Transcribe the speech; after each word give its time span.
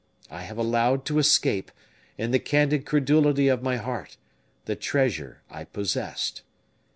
I 0.31 0.41
have 0.41 0.57
allowed 0.57 1.05
to 1.05 1.19
escape, 1.19 1.71
in 2.17 2.31
the 2.31 2.39
candid 2.39 2.87
credulity 2.87 3.49
of 3.49 3.61
my 3.61 3.77
heart, 3.77 4.17
the 4.65 4.75
treasure 4.75 5.43
I 5.47 5.63
possessed. 5.63 6.41